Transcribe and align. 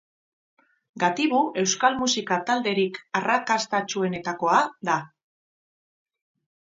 Gatibu 1.03 1.41
euskal 1.63 1.99
musika 1.99 2.39
talderik 2.47 2.97
arrakastatsuenetakoa 3.21 4.63
da. 4.91 4.97